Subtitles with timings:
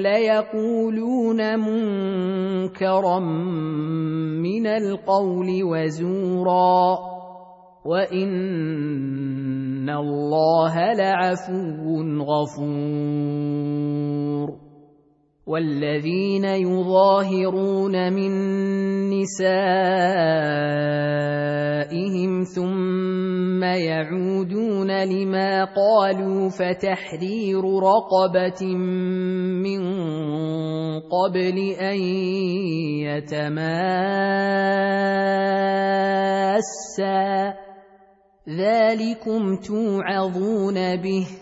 [0.00, 3.18] ليقولون منكرا
[4.38, 6.98] من القول وزورا
[7.84, 9.02] وان
[9.90, 13.42] الله لعفو غفور
[15.46, 18.30] والذين يظاهرون من
[19.10, 19.42] نسائهم
[22.44, 28.66] ثم يعودون لما قالوا فتحرير رقبة
[29.66, 29.82] من
[31.00, 31.98] قبل أن
[33.02, 33.82] يتماسا.
[38.48, 41.41] ذلكم توعظون به.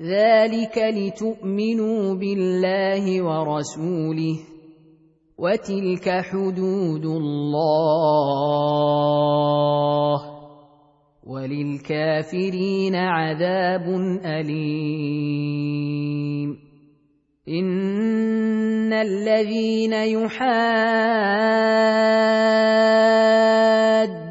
[0.00, 4.38] ذلك لتؤمنوا بالله ورسوله
[5.38, 8.30] وتلك حدود الله
[11.26, 13.86] وللكافرين عذاب
[14.24, 15.70] اليم
[17.48, 19.92] ان الذين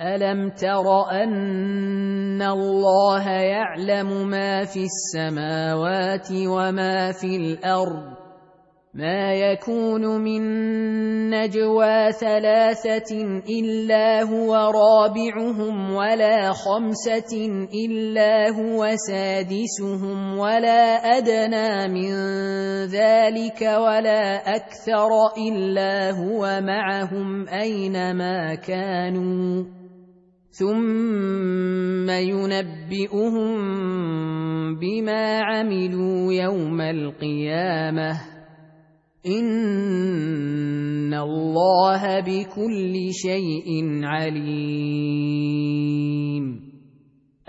[0.00, 8.18] الم تر ان الله يعلم ما في السماوات وما في الأرض
[8.94, 10.40] ما يكون من
[11.30, 22.12] نجوى ثلاثة الا هو رابعهم ولا خمسه الا هو سادسهم ولا ادنى من
[22.86, 25.10] ذلك ولا أكثر
[25.48, 29.77] الا هو معهم اينما كانوا
[30.58, 33.58] ثم ينبئهم
[34.74, 38.20] بما عملوا يوم القيامه
[39.26, 43.68] ان الله بكل شيء
[44.04, 45.48] عليم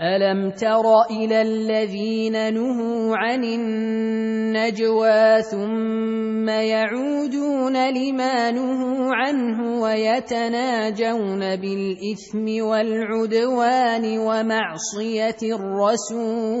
[0.00, 14.18] الم تر إلى الذين نهوا عن النجوى ثم يعودون لما نهوا عنه ويتناجون بالاثم والعدوان
[14.18, 16.60] ومعصيه الرسول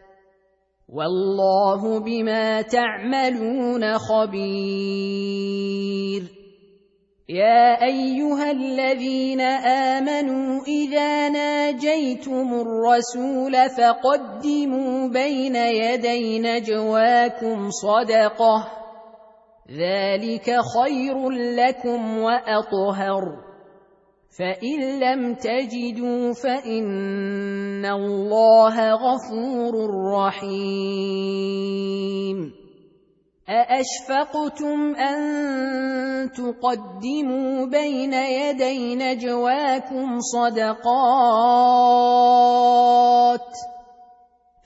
[0.91, 5.61] والله بما تعملون خبير.
[7.29, 18.67] يا أيها الذين آمنوا إذا ناجيتم الرسول فقدموا بين يدي نجواكم صدقة.
[19.71, 23.50] ذلك خير لكم وأطهر.
[24.37, 29.73] فان لم تجدوا فان الله غفور
[30.13, 31.81] رحيم
[33.49, 35.21] ااشفقتم ان
[36.31, 40.91] تقدموا بين يدي نجواكم صدقات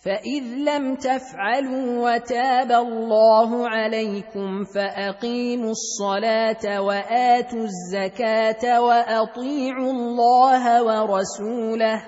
[0.06, 12.04] فاذ لم تفعلوا وتاب الله عليكم فاقيموا الصلاه واتوا الزكاه واطيعوا الله ورسوله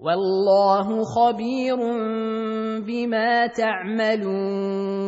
[0.00, 1.76] والله خبير
[2.86, 5.06] بما تعملون.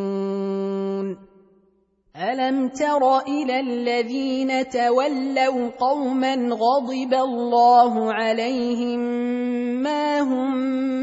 [2.19, 8.99] الم تر إلى الذين تولوا قوما غضب الله عليهم
[9.83, 10.98] ما هم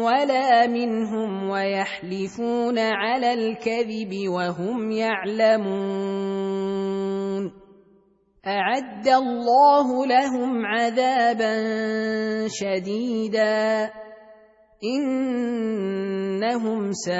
[0.00, 5.70] ولا منهم ويحلفون على الكذب وهم يعلمون.
[8.46, 11.54] أعد الله لهم عذابا
[12.48, 13.90] شديدا.
[14.84, 17.18] إنهم ساء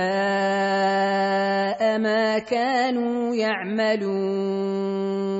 [1.99, 5.40] ما كانوا يعملون.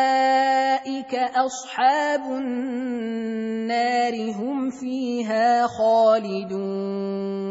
[1.15, 7.41] اصحاب النار هم فيها خالدون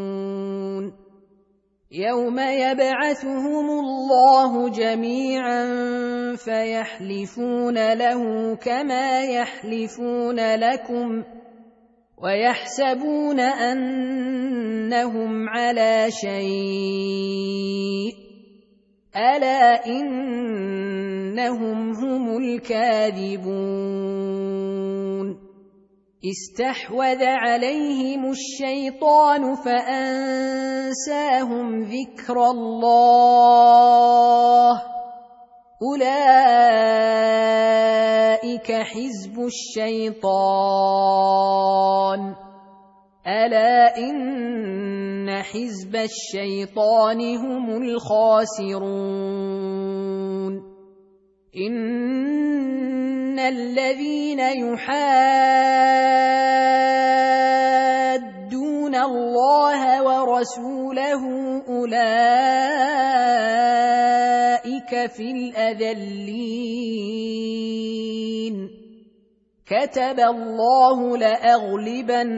[1.91, 5.65] يوم يبعثهم الله جميعا
[6.35, 11.23] فيحلفون له كما يحلفون لكم
[12.23, 17.61] ويحسبون انهم على شيء
[19.15, 19.87] الا
[21.31, 23.91] انهم هم الكاذبون
[26.25, 30.87] استحوذ عليهم الشيطان فأنساهم
[31.81, 33.51] ذكر الله.
[35.81, 36.21] أولئك
[38.71, 40.21] حزب الشيطان.
[43.27, 49.60] ألا إن حزب الشيطان هم الخاسرون.
[51.51, 55.11] ان الذين يحادون
[58.95, 61.23] الله ورسوله
[61.67, 61.91] اولئك
[65.11, 66.51] في الاذلين
[69.67, 72.31] كتب الله لاغلبن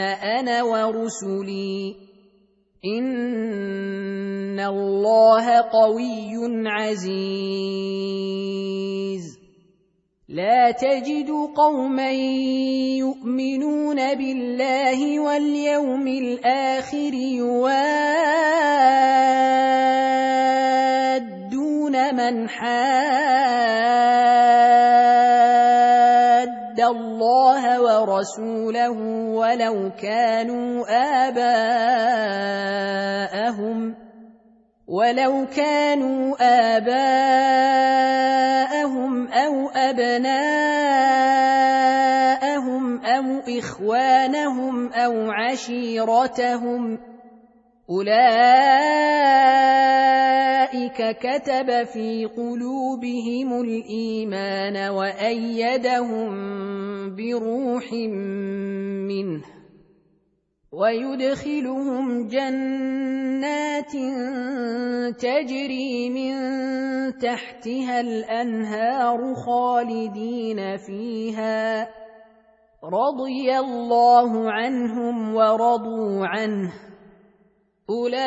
[0.00, 1.96] أنا ورسلي
[4.56, 6.32] ان الله قوي
[6.66, 7.76] عزيز.
[10.28, 12.10] لا تجد قوما
[12.96, 17.96] يؤمنون بالله واليوم الآخر يوادون
[22.14, 23.76] من حاد
[26.80, 28.90] الله ورسوله
[29.36, 30.84] ولو كانوا
[31.28, 32.06] اباءهم
[34.88, 36.36] ولو كانوا
[36.76, 38.06] آباءهم
[39.28, 40.46] أو أبناءهم
[43.04, 46.98] أو إخوانهم أو عشيرتهم
[47.90, 48.16] أولئك
[51.18, 56.30] كتب في قلوبهم الإيمان وأيدهم
[57.16, 59.55] بروح منه
[60.76, 63.92] ويدخلهم جنات
[65.16, 66.36] تجري من
[67.18, 71.88] تحتها الأنهار خالدين فيها.
[72.84, 76.72] رضي الله عنهم ورضوا عنه.
[77.90, 78.26] أولئك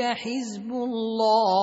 [0.00, 1.62] حزب الله.